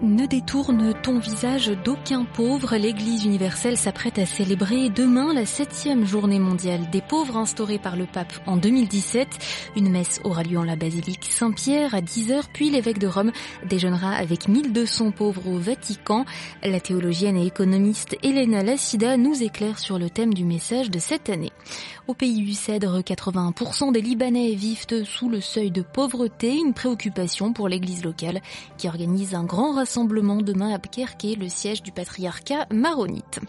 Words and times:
Ne 0.00 0.26
détourne 0.26 0.94
ton 1.02 1.18
visage 1.18 1.72
d'aucun 1.84 2.24
pauvre. 2.24 2.76
L'Église 2.76 3.24
universelle 3.24 3.76
s'apprête 3.76 4.20
à 4.20 4.26
célébrer 4.26 4.90
demain 4.90 5.34
la 5.34 5.44
septième 5.44 6.06
journée 6.06 6.38
mondiale 6.38 6.88
des 6.90 7.00
pauvres 7.00 7.36
instaurée 7.36 7.80
par 7.80 7.96
le 7.96 8.06
pape 8.06 8.32
en 8.46 8.56
2017. 8.56 9.26
Une 9.74 9.90
messe 9.90 10.20
aura 10.22 10.44
lieu 10.44 10.56
en 10.56 10.62
la 10.62 10.76
basilique 10.76 11.24
Saint-Pierre 11.28 11.96
à 11.96 12.00
10h, 12.00 12.44
puis 12.52 12.70
l'évêque 12.70 13.00
de 13.00 13.08
Rome 13.08 13.32
déjeunera 13.68 14.12
avec 14.12 14.46
1200 14.46 15.10
pauvres 15.10 15.48
au 15.48 15.58
Vatican. 15.58 16.24
La 16.62 16.78
théologienne 16.78 17.36
et 17.36 17.46
économiste 17.46 18.16
Elena 18.22 18.62
Lassida 18.62 19.16
nous 19.16 19.42
éclaire 19.42 19.80
sur 19.80 19.98
le 19.98 20.10
thème 20.10 20.32
du 20.32 20.44
message 20.44 20.92
de 20.92 21.00
cette 21.00 21.28
année. 21.28 21.50
Au 22.06 22.14
pays 22.14 22.42
du 22.42 22.54
Cèdre, 22.54 23.00
81% 23.00 23.92
des 23.92 24.00
Libanais 24.00 24.54
vivent 24.54 24.86
sous 25.04 25.28
le 25.28 25.40
seuil 25.40 25.70
de 25.72 25.82
pauvreté, 25.82 26.56
une 26.56 26.72
préoccupation 26.72 27.52
pour 27.52 27.68
l'église 27.68 28.04
locale 28.04 28.40
qui 28.78 28.88
organise 28.88 29.34
un 29.34 29.44
grand 29.44 29.72
rassemblement 29.72 29.87
demain 30.42 30.74
à 30.74 30.78
Bkerké, 30.78 31.34
le 31.34 31.48
siège 31.48 31.82
du 31.82 31.92
patriarcat 31.92 32.66
maronite. 32.70 33.40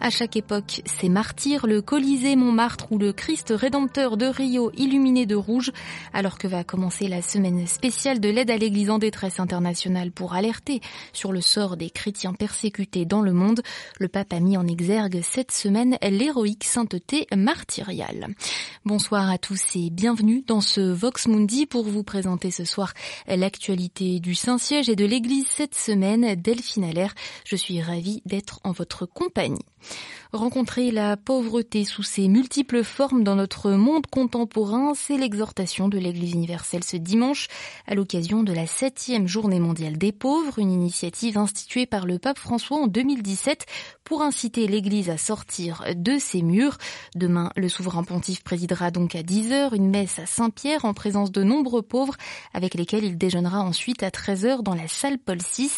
À 0.00 0.10
chaque 0.10 0.36
époque, 0.36 0.82
ces 0.86 1.08
martyrs, 1.08 1.66
le 1.66 1.82
Colisée 1.82 2.34
Montmartre 2.34 2.90
ou 2.90 2.98
le 2.98 3.12
Christ 3.12 3.54
rédempteur 3.56 4.16
de 4.16 4.26
Rio 4.26 4.72
illuminé 4.76 5.24
de 5.24 5.36
rouge, 5.36 5.70
alors 6.12 6.36
que 6.36 6.48
va 6.48 6.64
commencer 6.64 7.06
la 7.06 7.22
semaine 7.22 7.66
spéciale 7.68 8.18
de 8.18 8.28
l'aide 8.28 8.50
à 8.50 8.56
l'église 8.56 8.90
en 8.90 8.98
détresse 8.98 9.38
internationale 9.38 10.10
pour 10.10 10.34
alerter 10.34 10.80
sur 11.12 11.30
le 11.30 11.40
sort 11.40 11.76
des 11.76 11.90
chrétiens 11.90 12.34
persécutés 12.34 13.04
dans 13.04 13.22
le 13.22 13.32
monde, 13.32 13.62
le 14.00 14.08
pape 14.08 14.32
a 14.32 14.40
mis 14.40 14.56
en 14.56 14.66
exergue 14.66 15.20
cette 15.22 15.52
semaine 15.52 15.96
l'héroïque 16.02 16.64
sainteté 16.64 17.26
martyriale. 17.36 18.34
Bonsoir 18.84 19.30
à 19.30 19.38
tous 19.38 19.62
et 19.76 19.90
bienvenue 19.90 20.42
dans 20.46 20.60
ce 20.60 20.80
Vox 20.80 21.28
Mundi 21.28 21.66
pour 21.66 21.84
vous 21.84 22.02
présenter 22.02 22.50
ce 22.50 22.64
soir 22.64 22.92
l'actualité 23.28 24.18
du 24.18 24.34
Saint-Siège 24.34 24.88
et 24.88 24.96
de 24.96 25.04
l'Église 25.04 25.46
cette 25.48 25.74
semaine. 25.84 26.34
Delphine 26.34 26.84
Allaire, 26.84 27.14
je 27.44 27.56
suis 27.56 27.82
ravie 27.82 28.22
d'être 28.24 28.60
en 28.64 28.72
votre 28.72 29.06
compagnie. 29.06 29.64
Rencontrer 30.32 30.90
la 30.90 31.16
pauvreté 31.16 31.84
sous 31.84 32.02
ses 32.02 32.26
multiples 32.26 32.82
formes 32.82 33.22
dans 33.22 33.36
notre 33.36 33.70
monde 33.70 34.06
contemporain, 34.08 34.92
c'est 34.96 35.16
l'exhortation 35.16 35.88
de 35.88 35.98
l'Église 35.98 36.32
universelle 36.32 36.82
ce 36.82 36.96
dimanche 36.96 37.46
à 37.86 37.94
l'occasion 37.94 38.42
de 38.42 38.52
la 38.52 38.66
septième 38.66 39.28
journée 39.28 39.60
mondiale 39.60 39.96
des 39.96 40.10
pauvres, 40.10 40.58
une 40.58 40.72
initiative 40.72 41.38
instituée 41.38 41.86
par 41.86 42.04
le 42.04 42.18
pape 42.18 42.38
François 42.38 42.78
en 42.78 42.86
2017 42.88 43.66
pour 44.02 44.22
inciter 44.22 44.66
l'Église 44.66 45.08
à 45.08 45.18
sortir 45.18 45.84
de 45.94 46.18
ses 46.18 46.42
murs. 46.42 46.78
Demain, 47.14 47.50
le 47.54 47.68
souverain 47.68 48.02
pontife 48.02 48.42
présidera 48.42 48.90
donc 48.90 49.14
à 49.14 49.22
10h 49.22 49.76
une 49.76 49.90
messe 49.90 50.18
à 50.18 50.26
Saint-Pierre 50.26 50.84
en 50.84 50.94
présence 50.94 51.30
de 51.30 51.44
nombreux 51.44 51.82
pauvres 51.82 52.16
avec 52.52 52.74
lesquels 52.74 53.04
il 53.04 53.18
déjeunera 53.18 53.60
ensuite 53.60 54.02
à 54.02 54.08
13h 54.08 54.62
dans 54.62 54.74
la 54.74 54.88
salle 54.88 55.18
Paul 55.18 55.38
VI, 55.38 55.70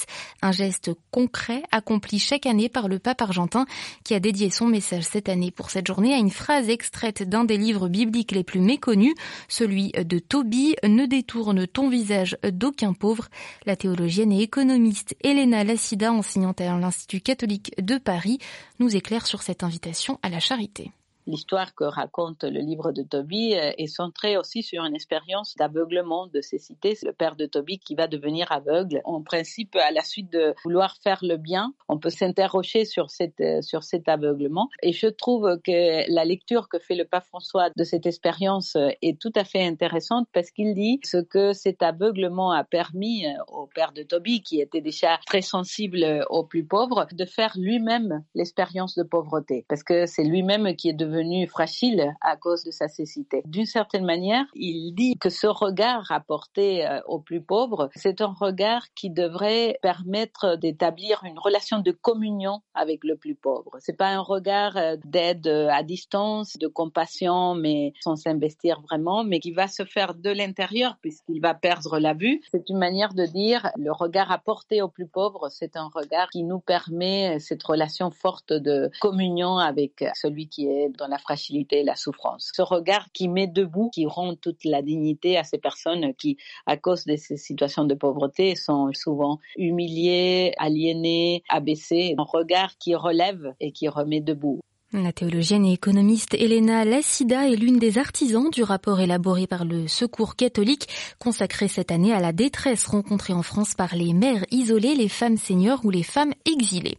un 0.42 0.52
geste 0.52 0.90
concret 1.10 1.62
accompli 1.70 2.18
chaque 2.18 2.46
année 2.46 2.68
par 2.68 2.88
le 2.88 2.98
pape 2.98 3.22
argentin 3.22 3.66
qui 4.04 4.14
a 4.14 4.20
dédié 4.20 4.50
son 4.50 4.66
message 4.66 5.04
cette 5.04 5.28
année 5.28 5.50
pour 5.50 5.70
cette 5.70 5.86
journée 5.86 6.14
à 6.14 6.18
une 6.18 6.30
phrase 6.30 6.68
extraite 6.68 7.22
d'un 7.22 7.44
des 7.44 7.56
livres 7.56 7.88
bibliques 7.88 8.32
les 8.32 8.44
plus 8.44 8.60
méconnus, 8.60 9.14
celui 9.48 9.92
de 9.92 10.18
Tobie, 10.18 10.76
Ne 10.84 11.06
détourne 11.06 11.66
ton 11.66 11.88
visage 11.88 12.36
d'aucun 12.42 12.92
pauvre. 12.92 13.28
La 13.64 13.76
théologienne 13.76 14.32
et 14.32 14.42
économiste 14.42 15.16
Elena 15.22 15.64
Lassida, 15.64 16.12
enseignante 16.12 16.60
à 16.60 16.78
l'Institut 16.78 17.20
catholique 17.20 17.72
de 17.80 17.98
Paris, 17.98 18.38
nous 18.78 18.94
éclaire 18.96 19.26
sur 19.26 19.42
cette 19.42 19.62
invitation 19.62 20.18
à 20.22 20.28
la 20.28 20.40
charité 20.40 20.92
l'histoire 21.26 21.74
que 21.74 21.84
raconte 21.84 22.44
le 22.44 22.60
livre 22.60 22.92
de 22.92 23.02
Tobie 23.02 23.54
euh, 23.54 23.72
est 23.78 23.86
centrée 23.86 24.36
aussi 24.36 24.62
sur 24.62 24.84
une 24.84 24.94
expérience 24.94 25.54
d'aveuglement 25.56 26.26
de 26.26 26.40
cécité. 26.40 26.94
C'est 26.94 27.06
le 27.06 27.12
père 27.12 27.36
de 27.36 27.46
Tobie 27.46 27.78
qui 27.78 27.94
va 27.94 28.06
devenir 28.06 28.52
aveugle. 28.52 29.00
En 29.04 29.22
principe, 29.22 29.76
à 29.76 29.90
la 29.90 30.02
suite 30.02 30.32
de 30.32 30.54
vouloir 30.64 30.96
faire 31.02 31.18
le 31.22 31.36
bien, 31.36 31.72
on 31.88 31.98
peut 31.98 32.10
s'interroger 32.10 32.84
sur, 32.84 33.06
euh, 33.40 33.62
sur 33.62 33.82
cet 33.82 34.08
aveuglement. 34.08 34.68
Et 34.82 34.92
je 34.92 35.08
trouve 35.08 35.58
que 35.64 36.10
la 36.12 36.24
lecture 36.24 36.68
que 36.68 36.78
fait 36.78 36.94
le 36.94 37.04
pape 37.04 37.26
François 37.26 37.70
de 37.76 37.84
cette 37.84 38.06
expérience 38.06 38.76
euh, 38.76 38.88
est 39.02 39.20
tout 39.20 39.32
à 39.34 39.44
fait 39.44 39.66
intéressante 39.66 40.28
parce 40.32 40.50
qu'il 40.50 40.74
dit 40.74 41.00
ce 41.02 41.18
que 41.18 41.52
cet 41.52 41.82
aveuglement 41.82 42.52
a 42.52 42.64
permis 42.64 43.26
au 43.48 43.66
père 43.66 43.92
de 43.92 44.02
Tobie, 44.02 44.42
qui 44.42 44.60
était 44.60 44.80
déjà 44.80 45.18
très 45.26 45.42
sensible 45.42 46.24
aux 46.30 46.44
plus 46.44 46.64
pauvres, 46.64 47.06
de 47.12 47.24
faire 47.24 47.52
lui-même 47.56 48.24
l'expérience 48.34 48.96
de 48.96 49.02
pauvreté. 49.02 49.64
Parce 49.68 49.82
que 49.82 50.06
c'est 50.06 50.24
lui-même 50.24 50.76
qui 50.76 50.88
est 50.88 50.92
devenu 50.92 51.15
devenu 51.16 51.46
fragile 51.46 52.14
à 52.20 52.36
cause 52.36 52.62
de 52.64 52.70
sa 52.70 52.88
cécité. 52.88 53.42
D'une 53.46 53.66
certaine 53.66 54.04
manière, 54.04 54.44
il 54.54 54.92
dit 54.94 55.16
que 55.16 55.30
ce 55.30 55.46
regard 55.46 56.10
apporté 56.10 56.86
euh, 56.86 57.00
aux 57.06 57.20
plus 57.20 57.40
pauvres, 57.40 57.88
c'est 57.94 58.20
un 58.20 58.34
regard 58.38 58.82
qui 58.94 59.10
devrait 59.10 59.78
permettre 59.82 60.56
d'établir 60.56 61.22
une 61.24 61.38
relation 61.38 61.80
de 61.80 61.90
communion 61.90 62.60
avec 62.74 63.04
le 63.04 63.16
plus 63.16 63.34
pauvre. 63.34 63.70
C'est 63.78 63.96
pas 63.96 64.08
un 64.08 64.20
regard 64.20 64.76
euh, 64.76 64.96
d'aide 65.04 65.46
euh, 65.46 65.68
à 65.70 65.82
distance, 65.82 66.56
de 66.58 66.66
compassion, 66.66 67.54
mais 67.54 67.92
sans 68.00 68.16
s'investir 68.16 68.80
vraiment, 68.82 69.24
mais 69.24 69.40
qui 69.40 69.52
va 69.52 69.68
se 69.68 69.84
faire 69.84 70.14
de 70.14 70.30
l'intérieur 70.30 70.96
puisqu'il 71.00 71.40
va 71.40 71.54
perdre 71.54 71.98
la 71.98 72.14
vue. 72.14 72.42
C'est 72.50 72.68
une 72.68 72.78
manière 72.78 73.14
de 73.14 73.24
dire 73.24 73.70
le 73.76 73.92
regard 73.92 74.30
apporté 74.30 74.82
aux 74.82 74.88
plus 74.88 75.06
pauvres, 75.06 75.48
c'est 75.50 75.76
un 75.76 75.88
regard 75.92 76.28
qui 76.30 76.42
nous 76.42 76.60
permet 76.60 77.38
cette 77.38 77.62
relation 77.62 78.10
forte 78.10 78.52
de 78.52 78.90
communion 79.00 79.58
avec 79.58 80.04
celui 80.14 80.48
qui 80.48 80.66
est 80.68 80.88
dans 80.98 81.05
la 81.08 81.18
fragilité 81.18 81.80
et 81.80 81.84
la 81.84 81.96
souffrance. 81.96 82.50
Ce 82.54 82.62
regard 82.62 83.08
qui 83.12 83.28
met 83.28 83.46
debout, 83.46 83.90
qui 83.90 84.06
rend 84.06 84.34
toute 84.34 84.64
la 84.64 84.82
dignité 84.82 85.36
à 85.36 85.44
ces 85.44 85.58
personnes 85.58 86.14
qui, 86.14 86.36
à 86.66 86.76
cause 86.76 87.04
de 87.04 87.16
ces 87.16 87.36
situations 87.36 87.84
de 87.84 87.94
pauvreté, 87.94 88.54
sont 88.54 88.90
souvent 88.92 89.38
humiliées, 89.56 90.52
aliénées, 90.58 91.42
abaissées. 91.48 92.14
Un 92.18 92.22
regard 92.22 92.76
qui 92.78 92.94
relève 92.94 93.54
et 93.60 93.72
qui 93.72 93.88
remet 93.88 94.20
debout. 94.20 94.60
La 94.96 95.12
théologienne 95.12 95.66
et 95.66 95.74
économiste 95.74 96.32
Elena 96.32 96.86
Lassida 96.86 97.50
est 97.50 97.56
l'une 97.56 97.78
des 97.78 97.98
artisans 97.98 98.48
du 98.48 98.62
rapport 98.62 98.98
élaboré 98.98 99.46
par 99.46 99.66
le 99.66 99.88
Secours 99.88 100.36
catholique 100.36 100.88
consacré 101.18 101.68
cette 101.68 101.92
année 101.92 102.14
à 102.14 102.20
la 102.20 102.32
détresse 102.32 102.86
rencontrée 102.86 103.34
en 103.34 103.42
France 103.42 103.74
par 103.74 103.94
les 103.94 104.14
mères 104.14 104.46
isolées, 104.50 104.94
les 104.94 105.10
femmes 105.10 105.36
seniors 105.36 105.84
ou 105.84 105.90
les 105.90 106.02
femmes 106.02 106.32
exilées. 106.46 106.96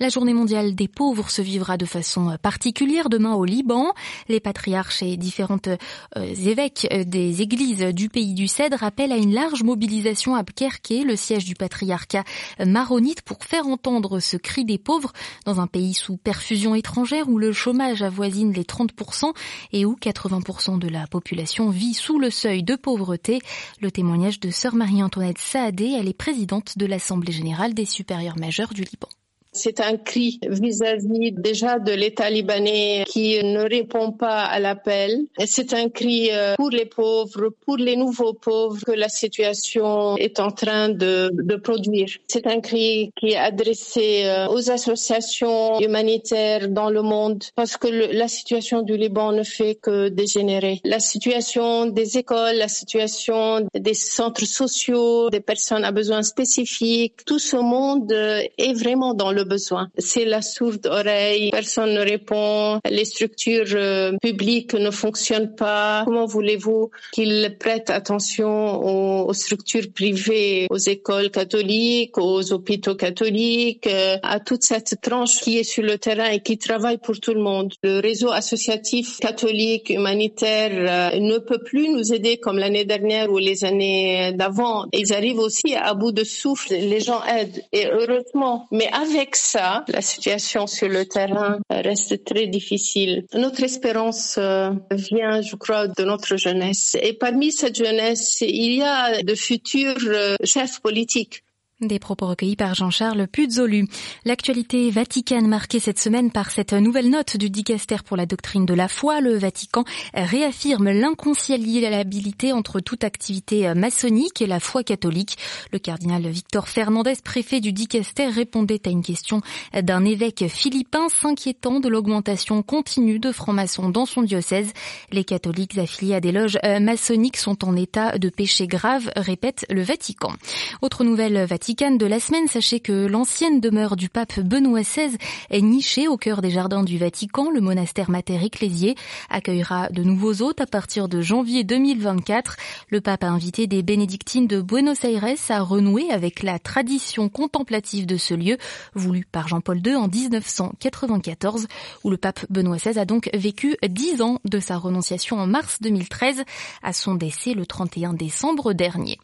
La 0.00 0.08
journée 0.08 0.34
mondiale 0.34 0.74
des 0.74 0.88
pauvres 0.88 1.30
se 1.30 1.40
vivra 1.40 1.76
de 1.76 1.84
façon 1.84 2.36
particulière 2.42 3.08
demain 3.08 3.34
au 3.34 3.44
Liban. 3.44 3.92
Les 4.28 4.40
patriarches 4.40 5.04
et 5.04 5.16
différentes 5.16 5.68
euh, 5.68 5.78
évêques 6.16 6.88
des 7.06 7.42
églises 7.42 7.94
du 7.94 8.08
pays 8.08 8.34
du 8.34 8.48
Cèdre 8.48 8.82
appellent 8.82 9.12
à 9.12 9.18
une 9.18 9.34
large 9.34 9.62
mobilisation 9.62 10.34
à 10.34 10.42
Bkerké, 10.42 11.04
le 11.04 11.14
siège 11.14 11.44
du 11.44 11.54
patriarcat 11.54 12.24
maronite, 12.58 13.22
pour 13.22 13.44
faire 13.44 13.68
entendre 13.68 14.18
ce 14.18 14.36
cri 14.36 14.64
des 14.64 14.78
pauvres 14.78 15.12
dans 15.44 15.60
un 15.60 15.68
pays 15.68 15.94
sous 15.94 16.16
perfusion 16.16 16.74
étrangère 16.74 17.28
le 17.38 17.52
chômage 17.52 18.02
avoisine 18.02 18.52
les 18.52 18.64
30% 18.64 19.32
et 19.72 19.84
où 19.84 19.96
80% 19.96 20.78
de 20.78 20.88
la 20.88 21.06
population 21.06 21.70
vit 21.70 21.94
sous 21.94 22.18
le 22.18 22.30
seuil 22.30 22.62
de 22.62 22.76
pauvreté. 22.76 23.40
Le 23.80 23.90
témoignage 23.90 24.40
de 24.40 24.50
sœur 24.50 24.74
Marie-Antoinette 24.74 25.38
Saadé, 25.38 25.96
elle 25.98 26.08
est 26.08 26.12
présidente 26.12 26.78
de 26.78 26.86
l'Assemblée 26.86 27.32
générale 27.32 27.74
des 27.74 27.84
supérieurs 27.86 28.38
majeurs 28.38 28.74
du 28.74 28.82
Liban. 28.82 29.08
C'est 29.56 29.80
un 29.80 29.96
cri 29.96 30.38
vis-à-vis 30.46 31.32
déjà 31.32 31.78
de 31.78 31.92
l'État 31.92 32.28
libanais 32.28 33.04
qui 33.06 33.42
ne 33.42 33.62
répond 33.68 34.12
pas 34.12 34.42
à 34.42 34.60
l'appel. 34.60 35.24
C'est 35.46 35.72
un 35.72 35.88
cri 35.88 36.28
euh, 36.30 36.54
pour 36.56 36.70
les 36.70 36.84
pauvres, 36.84 37.48
pour 37.64 37.78
les 37.78 37.96
nouveaux 37.96 38.34
pauvres 38.34 38.78
que 38.84 38.92
la 38.92 39.08
situation 39.08 40.16
est 40.18 40.40
en 40.40 40.50
train 40.50 40.90
de, 40.90 41.30
de 41.32 41.56
produire. 41.56 42.08
C'est 42.28 42.46
un 42.46 42.60
cri 42.60 43.10
qui 43.18 43.30
est 43.30 43.36
adressé 43.36 44.24
euh, 44.24 44.48
aux 44.48 44.70
associations 44.70 45.80
humanitaires 45.80 46.68
dans 46.68 46.90
le 46.90 47.00
monde 47.00 47.44
parce 47.54 47.78
que 47.78 47.88
la 47.88 48.28
situation 48.28 48.82
du 48.82 48.96
Liban 48.98 49.32
ne 49.32 49.42
fait 49.42 49.76
que 49.76 50.08
dégénérer. 50.08 50.80
La 50.84 51.00
situation 51.00 51.86
des 51.86 52.18
écoles, 52.18 52.56
la 52.56 52.68
situation 52.68 53.66
des 53.74 53.94
centres 53.94 54.44
sociaux, 54.44 55.30
des 55.30 55.40
personnes 55.40 55.84
à 55.84 55.92
besoins 55.92 56.22
spécifiques, 56.22 57.24
tout 57.24 57.38
ce 57.38 57.56
monde 57.56 58.12
euh, 58.12 58.42
est 58.58 58.74
vraiment 58.74 59.14
dans 59.14 59.32
le 59.32 59.45
besoin. 59.46 59.88
C'est 59.98 60.24
la 60.24 60.42
sourde 60.42 60.86
oreille, 60.86 61.50
personne 61.50 61.94
ne 61.94 62.00
répond, 62.00 62.80
les 62.88 63.04
structures 63.04 63.64
euh, 63.74 64.12
publiques 64.20 64.74
ne 64.74 64.90
fonctionnent 64.90 65.54
pas. 65.54 66.02
Comment 66.04 66.26
voulez-vous 66.26 66.90
qu'ils 67.12 67.56
prêtent 67.58 67.90
attention 67.90 69.26
aux, 69.28 69.32
structures 69.32 69.86
privées, 69.94 70.66
aux 70.70 70.76
écoles 70.76 71.30
catholiques, 71.30 72.18
aux 72.18 72.52
hôpitaux 72.52 72.94
catholiques, 72.94 73.86
euh, 73.86 74.16
à 74.22 74.40
toute 74.40 74.62
cette 74.62 75.00
tranche 75.00 75.40
qui 75.40 75.58
est 75.58 75.64
sur 75.64 75.82
le 75.82 75.98
terrain 75.98 76.30
et 76.30 76.40
qui 76.40 76.58
travaille 76.58 76.98
pour 76.98 77.18
tout 77.20 77.34
le 77.34 77.40
monde. 77.40 77.72
Le 77.82 78.00
réseau 78.00 78.30
associatif 78.30 79.18
catholique 79.18 79.90
humanitaire 79.90 81.12
euh, 81.14 81.18
ne 81.20 81.38
peut 81.38 81.62
plus 81.62 81.88
nous 81.88 82.12
aider 82.12 82.38
comme 82.38 82.58
l'année 82.58 82.84
dernière 82.84 83.30
ou 83.30 83.38
les 83.38 83.64
années 83.64 84.32
d'avant. 84.32 84.86
Ils 84.92 85.12
arrivent 85.12 85.38
aussi 85.38 85.74
à 85.74 85.94
bout 85.94 86.12
de 86.12 86.24
souffle. 86.24 86.74
Les 86.74 87.00
gens 87.00 87.22
aident 87.24 87.62
et 87.72 87.86
heureusement, 87.86 88.66
mais 88.70 88.88
avec 88.92 89.35
ça, 89.36 89.84
la 89.88 90.02
situation 90.02 90.66
sur 90.66 90.88
le 90.88 91.06
terrain 91.06 91.58
reste 91.70 92.24
très 92.24 92.46
difficile. 92.46 93.24
Notre 93.34 93.62
espérance 93.62 94.36
euh, 94.38 94.70
vient, 94.90 95.40
je 95.42 95.56
crois, 95.56 95.88
de 95.88 96.04
notre 96.04 96.36
jeunesse. 96.36 96.96
Et 97.00 97.12
parmi 97.12 97.52
cette 97.52 97.76
jeunesse, 97.76 98.38
il 98.40 98.74
y 98.74 98.82
a 98.82 99.22
de 99.22 99.34
futurs 99.34 99.96
euh, 100.06 100.36
chefs 100.44 100.80
politiques 100.80 101.42
des 101.82 101.98
propos 101.98 102.26
recueillis 102.26 102.56
par 102.56 102.74
Jean-Charles 102.74 103.28
Puzolu. 103.28 103.86
L'actualité 104.24 104.90
vaticane 104.90 105.46
marquée 105.46 105.78
cette 105.78 105.98
semaine 105.98 106.30
par 106.30 106.50
cette 106.50 106.72
nouvelle 106.72 107.10
note 107.10 107.36
du 107.36 107.50
dicaster 107.50 107.96
pour 108.02 108.16
la 108.16 108.24
doctrine 108.24 108.64
de 108.64 108.72
la 108.72 108.88
foi. 108.88 109.20
Le 109.20 109.36
Vatican 109.36 109.84
réaffirme 110.14 110.90
l'inconciliabilité 110.90 112.54
entre 112.54 112.80
toute 112.80 113.04
activité 113.04 113.74
maçonnique 113.74 114.40
et 114.40 114.46
la 114.46 114.58
foi 114.58 114.84
catholique. 114.84 115.36
Le 115.70 115.78
cardinal 115.78 116.26
Victor 116.26 116.66
Fernandez, 116.66 117.16
préfet 117.22 117.60
du 117.60 117.74
dicaster, 117.74 118.28
répondait 118.28 118.80
à 118.86 118.90
une 118.90 119.02
question 119.02 119.42
d'un 119.74 120.04
évêque 120.06 120.46
philippin 120.48 121.08
s'inquiétant 121.10 121.78
de 121.80 121.90
l'augmentation 121.90 122.62
continue 122.62 123.18
de 123.18 123.32
francs-maçons 123.32 123.90
dans 123.90 124.06
son 124.06 124.22
diocèse. 124.22 124.72
Les 125.12 125.24
catholiques 125.24 125.76
affiliés 125.76 126.14
à 126.14 126.20
des 126.20 126.32
loges 126.32 126.58
maçonniques 126.80 127.36
sont 127.36 127.66
en 127.66 127.76
état 127.76 128.16
de 128.16 128.30
péché 128.30 128.66
grave, 128.66 129.10
répète 129.14 129.66
le 129.68 129.82
Vatican. 129.82 130.32
Autre 130.80 131.04
nouvelle 131.04 131.44
De 131.68 132.06
la 132.06 132.20
semaine, 132.20 132.46
sachez 132.46 132.78
que 132.78 132.92
l'ancienne 132.92 133.58
demeure 133.58 133.96
du 133.96 134.08
pape 134.08 134.38
Benoît 134.38 134.82
XVI 134.82 135.16
est 135.50 135.60
nichée 135.60 136.06
au 136.06 136.16
cœur 136.16 136.40
des 136.40 136.50
jardins 136.50 136.84
du 136.84 136.96
Vatican. 136.96 137.50
Le 137.50 137.60
monastère 137.60 138.08
Mater 138.08 138.38
Ecclésié 138.44 138.94
accueillera 139.30 139.88
de 139.88 140.04
nouveaux 140.04 140.42
hôtes 140.42 140.60
à 140.60 140.66
partir 140.66 141.08
de 141.08 141.20
janvier 141.20 141.64
2024. 141.64 142.56
Le 142.90 143.00
pape 143.00 143.24
a 143.24 143.30
invité 143.30 143.66
des 143.66 143.82
bénédictines 143.82 144.46
de 144.46 144.60
Buenos 144.60 145.02
Aires 145.02 145.24
à 145.48 145.60
renouer 145.60 146.08
avec 146.12 146.44
la 146.44 146.60
tradition 146.60 147.28
contemplative 147.28 148.06
de 148.06 148.16
ce 148.16 148.34
lieu, 148.34 148.58
voulu 148.94 149.26
par 149.30 149.48
Jean-Paul 149.48 149.82
II 149.84 149.96
en 149.96 150.06
1994, 150.06 151.66
où 152.04 152.10
le 152.10 152.16
pape 152.16 152.46
Benoît 152.48 152.76
XVI 152.76 153.00
a 153.00 153.04
donc 153.04 153.28
vécu 153.34 153.76
dix 153.88 154.22
ans 154.22 154.38
de 154.44 154.60
sa 154.60 154.76
renonciation 154.76 155.40
en 155.40 155.48
mars 155.48 155.78
2013 155.80 156.44
à 156.84 156.92
son 156.92 157.16
décès 157.16 157.54
le 157.54 157.66
31 157.66 158.12
décembre 158.12 158.72
dernier. 158.72 159.18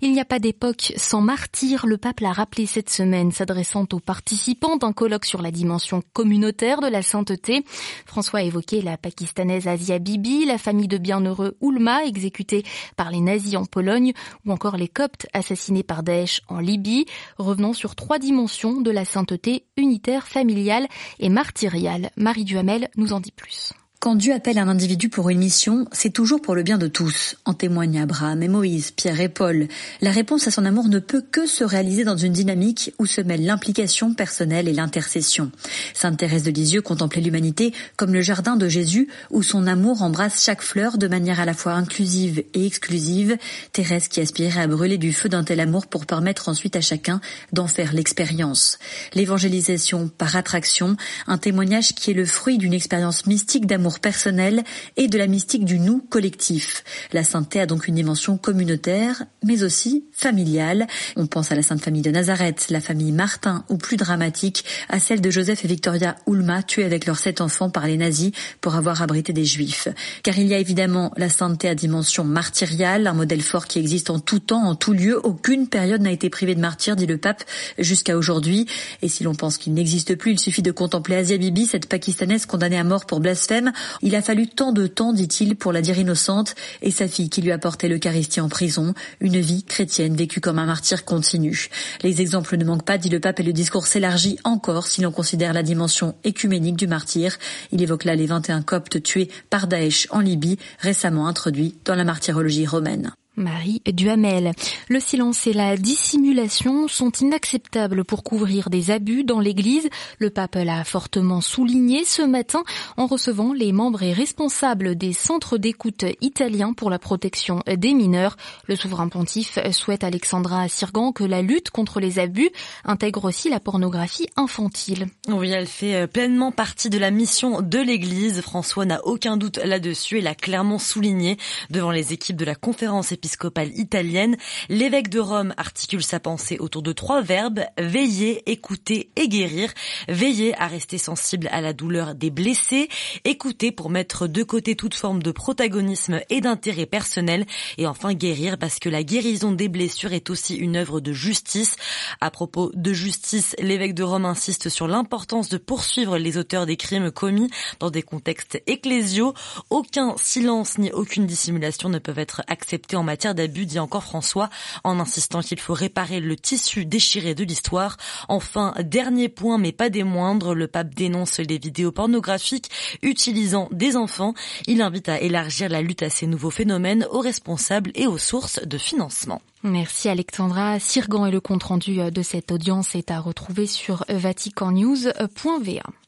Il 0.00 0.12
n'y 0.12 0.20
a 0.20 0.24
pas 0.24 0.38
d'époque 0.38 0.94
sans 0.96 1.20
martyr, 1.20 1.73
le 1.82 1.98
pape 1.98 2.20
l'a 2.20 2.32
rappelé 2.32 2.66
cette 2.66 2.88
semaine, 2.88 3.32
s'adressant 3.32 3.86
aux 3.92 3.98
participants 3.98 4.76
d'un 4.76 4.92
colloque 4.92 5.24
sur 5.24 5.42
la 5.42 5.50
dimension 5.50 6.02
communautaire 6.12 6.80
de 6.80 6.86
la 6.86 7.02
sainteté. 7.02 7.64
François 8.06 8.40
a 8.40 8.42
évoqué 8.42 8.80
la 8.80 8.96
pakistanaise 8.96 9.66
Asia 9.66 9.98
Bibi, 9.98 10.44
la 10.46 10.56
famille 10.56 10.88
de 10.88 10.96
bienheureux 10.96 11.56
Ulma, 11.60 12.04
exécutée 12.04 12.64
par 12.96 13.10
les 13.10 13.20
nazis 13.20 13.56
en 13.56 13.64
Pologne, 13.64 14.12
ou 14.46 14.52
encore 14.52 14.76
les 14.76 14.88
coptes 14.88 15.26
assassinés 15.32 15.82
par 15.82 16.02
Daesh 16.02 16.40
en 16.48 16.60
Libye, 16.60 17.06
revenant 17.38 17.72
sur 17.72 17.96
trois 17.96 18.18
dimensions 18.18 18.80
de 18.80 18.90
la 18.90 19.04
sainteté 19.04 19.64
unitaire, 19.76 20.28
familiale 20.28 20.86
et 21.18 21.28
martyriale. 21.28 22.10
Marie 22.16 22.44
Duhamel 22.44 22.88
nous 22.96 23.12
en 23.12 23.20
dit 23.20 23.32
plus. 23.32 23.72
Quand 24.04 24.16
Dieu 24.16 24.34
appelle 24.34 24.58
un 24.58 24.68
individu 24.68 25.08
pour 25.08 25.30
une 25.30 25.38
mission, 25.38 25.86
c'est 25.90 26.12
toujours 26.12 26.42
pour 26.42 26.54
le 26.54 26.62
bien 26.62 26.76
de 26.76 26.88
tous. 26.88 27.36
En 27.46 27.54
témoignent 27.54 28.02
Abraham 28.02 28.42
et 28.42 28.48
Moïse, 28.48 28.90
Pierre 28.90 29.18
et 29.18 29.30
Paul. 29.30 29.66
La 30.02 30.10
réponse 30.10 30.46
à 30.46 30.50
son 30.50 30.66
amour 30.66 30.90
ne 30.90 30.98
peut 30.98 31.22
que 31.22 31.46
se 31.46 31.64
réaliser 31.64 32.04
dans 32.04 32.18
une 32.18 32.34
dynamique 32.34 32.92
où 32.98 33.06
se 33.06 33.22
mêlent 33.22 33.46
l'implication 33.46 34.12
personnelle 34.12 34.68
et 34.68 34.74
l'intercession. 34.74 35.50
Sainte 35.94 36.18
Thérèse 36.18 36.42
de 36.42 36.50
Lisieux 36.50 36.82
contemplait 36.82 37.22
l'humanité 37.22 37.72
comme 37.96 38.12
le 38.12 38.20
jardin 38.20 38.56
de 38.56 38.68
Jésus 38.68 39.08
où 39.30 39.42
son 39.42 39.66
amour 39.66 40.02
embrasse 40.02 40.44
chaque 40.44 40.60
fleur 40.60 40.98
de 40.98 41.08
manière 41.08 41.40
à 41.40 41.46
la 41.46 41.54
fois 41.54 41.72
inclusive 41.72 42.44
et 42.52 42.66
exclusive. 42.66 43.38
Thérèse 43.72 44.08
qui 44.08 44.20
aspirait 44.20 44.60
à 44.60 44.66
brûler 44.66 44.98
du 44.98 45.14
feu 45.14 45.30
d'un 45.30 45.44
tel 45.44 45.60
amour 45.60 45.86
pour 45.86 46.04
permettre 46.04 46.50
ensuite 46.50 46.76
à 46.76 46.82
chacun 46.82 47.22
d'en 47.54 47.68
faire 47.68 47.94
l'expérience. 47.94 48.78
L'évangélisation 49.14 50.08
par 50.08 50.36
attraction, 50.36 50.98
un 51.26 51.38
témoignage 51.38 51.94
qui 51.94 52.10
est 52.10 52.14
le 52.14 52.26
fruit 52.26 52.58
d'une 52.58 52.74
expérience 52.74 53.24
mystique 53.24 53.64
d'amour 53.64 53.93
personnel 54.00 54.64
et 54.96 55.08
de 55.08 55.18
la 55.18 55.26
mystique 55.26 55.64
du 55.64 55.78
nous 55.78 56.00
collectif. 56.00 56.84
La 57.12 57.24
sainteté 57.24 57.60
a 57.60 57.66
donc 57.66 57.88
une 57.88 57.94
dimension 57.94 58.36
communautaire, 58.36 59.24
mais 59.44 59.62
aussi 59.62 60.04
familiale. 60.12 60.86
On 61.16 61.26
pense 61.26 61.52
à 61.52 61.54
la 61.54 61.62
Sainte 61.62 61.82
Famille 61.82 62.02
de 62.02 62.10
Nazareth, 62.10 62.66
la 62.70 62.80
famille 62.80 63.12
Martin, 63.12 63.64
ou 63.68 63.76
plus 63.76 63.96
dramatique, 63.96 64.64
à 64.88 65.00
celle 65.00 65.20
de 65.20 65.30
Joseph 65.30 65.64
et 65.64 65.68
Victoria 65.68 66.16
Ulma, 66.26 66.62
tués 66.62 66.84
avec 66.84 67.06
leurs 67.06 67.18
sept 67.18 67.40
enfants 67.40 67.70
par 67.70 67.86
les 67.86 67.96
nazis 67.96 68.32
pour 68.60 68.74
avoir 68.74 69.02
abrité 69.02 69.32
des 69.32 69.44
juifs. 69.44 69.88
Car 70.22 70.38
il 70.38 70.46
y 70.46 70.54
a 70.54 70.58
évidemment 70.58 71.12
la 71.16 71.28
sainteté 71.28 71.68
à 71.68 71.74
dimension 71.74 72.24
martyriale, 72.24 73.06
un 73.06 73.14
modèle 73.14 73.42
fort 73.42 73.66
qui 73.66 73.78
existe 73.78 74.10
en 74.10 74.18
tout 74.18 74.40
temps, 74.40 74.64
en 74.64 74.74
tout 74.74 74.92
lieu. 74.92 75.20
Aucune 75.24 75.68
période 75.68 76.02
n'a 76.02 76.12
été 76.12 76.30
privée 76.30 76.54
de 76.54 76.60
martyrs, 76.60 76.96
dit 76.96 77.06
le 77.06 77.18
pape, 77.18 77.44
jusqu'à 77.78 78.16
aujourd'hui. 78.16 78.66
Et 79.02 79.08
si 79.08 79.24
l'on 79.24 79.34
pense 79.34 79.58
qu'il 79.58 79.74
n'existe 79.74 80.14
plus, 80.16 80.32
il 80.32 80.38
suffit 80.38 80.62
de 80.62 80.72
contempler 80.72 81.16
Asia 81.16 81.36
Bibi, 81.36 81.66
cette 81.66 81.88
pakistanaise 81.88 82.46
condamnée 82.46 82.78
à 82.78 82.84
mort 82.84 83.06
pour 83.06 83.20
blasphème, 83.20 83.72
il 84.02 84.14
a 84.14 84.22
fallu 84.22 84.46
tant 84.46 84.72
de 84.72 84.86
temps, 84.86 85.12
dit-il, 85.12 85.56
pour 85.56 85.72
la 85.72 85.82
dire 85.82 85.98
innocente, 85.98 86.54
et 86.82 86.90
sa 86.90 87.08
fille 87.08 87.30
qui 87.30 87.42
lui 87.42 87.52
apportait 87.52 87.88
l'Eucharistie 87.88 88.40
en 88.40 88.48
prison, 88.48 88.94
une 89.20 89.40
vie 89.40 89.64
chrétienne 89.64 90.16
vécue 90.16 90.40
comme 90.40 90.58
un 90.58 90.66
martyr 90.66 91.04
continu. 91.04 91.68
Les 92.02 92.20
exemples 92.20 92.56
ne 92.56 92.64
manquent 92.64 92.84
pas, 92.84 92.98
dit 92.98 93.08
le 93.08 93.20
pape, 93.20 93.40
et 93.40 93.44
le 93.44 93.52
discours 93.52 93.86
s'élargit 93.86 94.38
encore 94.44 94.86
si 94.86 95.00
l'on 95.00 95.12
considère 95.12 95.52
la 95.52 95.62
dimension 95.62 96.14
écuménique 96.24 96.76
du 96.76 96.86
martyr. 96.86 97.36
Il 97.72 97.82
évoque 97.82 98.04
là 98.04 98.14
les 98.14 98.26
21 98.26 98.62
coptes 98.62 99.02
tués 99.02 99.30
par 99.50 99.66
Daesh 99.66 100.06
en 100.10 100.20
Libye, 100.20 100.58
récemment 100.78 101.26
introduits 101.26 101.74
dans 101.84 101.94
la 101.94 102.04
martyrologie 102.04 102.66
romaine. 102.66 103.12
Marie 103.36 103.82
Duhamel. 103.86 104.52
Le 104.88 105.00
silence 105.00 105.46
et 105.46 105.52
la 105.52 105.76
dissimulation 105.76 106.88
sont 106.88 107.10
inacceptables 107.10 108.04
pour 108.04 108.22
couvrir 108.22 108.70
des 108.70 108.90
abus 108.90 109.24
dans 109.24 109.40
l'Église. 109.40 109.88
Le 110.18 110.30
pape 110.30 110.54
l'a 110.56 110.84
fortement 110.84 111.40
souligné 111.40 112.04
ce 112.04 112.22
matin 112.22 112.62
en 112.96 113.06
recevant 113.06 113.52
les 113.52 113.72
membres 113.72 114.02
et 114.02 114.12
responsables 114.12 114.94
des 114.94 115.12
centres 115.12 115.58
d'écoute 115.58 116.04
italiens 116.20 116.72
pour 116.72 116.90
la 116.90 116.98
protection 116.98 117.60
des 117.66 117.94
mineurs. 117.94 118.36
Le 118.66 118.76
souverain 118.76 119.08
pontife 119.08 119.58
souhaite 119.72 120.04
Alexandra 120.04 120.68
Sirgan 120.68 121.12
que 121.12 121.24
la 121.24 121.42
lutte 121.42 121.70
contre 121.70 122.00
les 122.00 122.18
abus 122.18 122.50
intègre 122.84 123.24
aussi 123.24 123.48
la 123.48 123.60
pornographie 123.60 124.28
infantile. 124.36 125.06
Oui, 125.28 125.50
elle 125.50 125.66
fait 125.66 125.96
euh, 125.96 126.06
pleinement 126.06 126.52
partie 126.52 126.90
de 126.90 126.98
la 126.98 127.10
mission 127.10 127.62
de 127.62 127.78
l'Église. 127.78 128.40
François 128.40 128.84
n'a 128.84 129.04
aucun 129.04 129.36
doute 129.36 129.58
là-dessus 129.58 130.18
et 130.18 130.20
l'a 130.20 130.34
clairement 130.34 130.78
souligné 130.78 131.36
devant 131.70 131.90
les 131.90 132.12
équipes 132.12 132.36
de 132.36 132.44
la 132.44 132.54
conférence 132.54 133.12
épiscopale 133.24 133.72
italienne, 133.78 134.36
l'évêque 134.68 135.08
de 135.08 135.18
Rome 135.18 135.54
articule 135.56 136.02
sa 136.02 136.20
pensée 136.20 136.58
autour 136.58 136.82
de 136.82 136.92
trois 136.92 137.22
verbes, 137.22 137.64
veiller, 137.78 138.42
écouter 138.50 139.10
et 139.16 139.28
guérir. 139.28 139.72
Veiller 140.08 140.54
à 140.60 140.66
rester 140.66 140.98
sensible 140.98 141.48
à 141.50 141.62
la 141.62 141.72
douleur 141.72 142.14
des 142.14 142.28
blessés, 142.28 142.90
écouter 143.24 143.72
pour 143.72 143.88
mettre 143.88 144.26
de 144.26 144.42
côté 144.42 144.76
toute 144.76 144.94
forme 144.94 145.22
de 145.22 145.30
protagonisme 145.30 146.20
et 146.28 146.42
d'intérêt 146.42 146.84
personnel, 146.84 147.46
et 147.78 147.86
enfin 147.86 148.12
guérir 148.12 148.58
parce 148.58 148.78
que 148.78 148.90
la 148.90 149.02
guérison 149.02 149.52
des 149.52 149.68
blessures 149.68 150.12
est 150.12 150.28
aussi 150.28 150.54
une 150.56 150.76
œuvre 150.76 151.00
de 151.00 151.14
justice. 151.14 151.76
À 152.20 152.30
propos 152.30 152.72
de 152.74 152.92
justice, 152.92 153.56
l'évêque 153.58 153.94
de 153.94 154.02
Rome 154.02 154.26
insiste 154.26 154.68
sur 154.68 154.86
l'importance 154.86 155.48
de 155.48 155.56
poursuivre 155.56 156.18
les 156.18 156.36
auteurs 156.36 156.66
des 156.66 156.76
crimes 156.76 157.10
commis 157.10 157.50
dans 157.80 157.90
des 157.90 158.02
contextes 158.02 158.62
ecclésiaux. 158.66 159.32
Aucun 159.70 160.14
silence 160.18 160.76
ni 160.76 160.92
aucune 160.92 161.24
dissimulation 161.24 161.88
ne 161.88 161.98
peuvent 161.98 162.18
être 162.18 162.42
acceptés 162.48 162.96
en 162.96 163.02
matière 163.02 163.13
matière 163.14 163.36
d'abus, 163.36 163.64
dit 163.64 163.78
encore 163.78 164.02
François, 164.02 164.50
en 164.82 164.98
insistant 164.98 165.40
qu'il 165.40 165.60
faut 165.60 165.72
réparer 165.72 166.18
le 166.18 166.34
tissu 166.34 166.84
déchiré 166.84 167.36
de 167.36 167.44
l'histoire. 167.44 167.96
Enfin, 168.28 168.74
dernier 168.82 169.28
point, 169.28 169.56
mais 169.56 169.70
pas 169.70 169.88
des 169.88 170.02
moindres, 170.02 170.52
le 170.52 170.66
pape 170.66 170.96
dénonce 170.96 171.38
les 171.38 171.58
vidéos 171.58 171.92
pornographiques 171.92 172.70
utilisant 173.02 173.68
des 173.70 173.94
enfants. 173.96 174.34
Il 174.66 174.82
invite 174.82 175.08
à 175.08 175.20
élargir 175.20 175.68
la 175.68 175.80
lutte 175.80 176.02
à 176.02 176.10
ces 176.10 176.26
nouveaux 176.26 176.50
phénomènes 176.50 177.06
aux 177.12 177.20
responsables 177.20 177.92
et 177.94 178.08
aux 178.08 178.18
sources 178.18 178.60
de 178.66 178.78
financement. 178.78 179.40
Merci 179.62 180.08
Alexandra. 180.08 180.80
Sirgan 180.80 181.26
et 181.26 181.30
le 181.30 181.40
compte 181.40 181.62
rendu 181.62 182.10
de 182.10 182.22
cette 182.22 182.50
audience 182.50 182.96
est 182.96 183.12
à 183.12 183.20
retrouver 183.20 183.68
sur 183.68 184.04
vaticannews.va. 184.08 186.03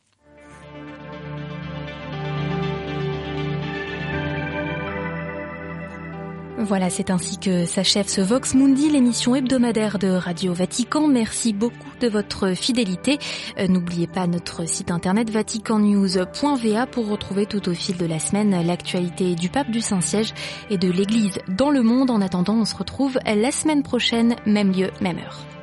Voilà, 6.58 6.88
c'est 6.88 7.10
ainsi 7.10 7.38
que 7.38 7.66
s'achève 7.66 8.08
ce 8.08 8.22
Vox 8.22 8.54
Mundi, 8.54 8.88
l'émission 8.88 9.34
hebdomadaire 9.34 9.98
de 9.98 10.08
Radio 10.08 10.54
Vatican. 10.54 11.06
Merci 11.06 11.52
beaucoup 11.52 11.90
de 12.00 12.08
votre 12.08 12.54
fidélité. 12.54 13.18
Euh, 13.58 13.68
n'oubliez 13.68 14.06
pas 14.06 14.26
notre 14.26 14.66
site 14.66 14.90
internet 14.90 15.28
vaticannews.va 15.28 16.86
pour 16.86 17.08
retrouver 17.08 17.44
tout 17.44 17.68
au 17.68 17.74
fil 17.74 17.98
de 17.98 18.06
la 18.06 18.18
semaine 18.18 18.66
l'actualité 18.66 19.34
du 19.34 19.50
pape 19.50 19.70
du 19.70 19.82
Saint-Siège 19.82 20.32
et 20.70 20.78
de 20.78 20.90
l'Église 20.90 21.38
dans 21.48 21.70
le 21.70 21.82
monde. 21.82 22.10
En 22.10 22.22
attendant, 22.22 22.54
on 22.54 22.64
se 22.64 22.74
retrouve 22.74 23.18
la 23.26 23.50
semaine 23.50 23.82
prochaine, 23.82 24.36
même 24.46 24.72
lieu, 24.72 24.90
même 25.02 25.18
heure. 25.18 25.55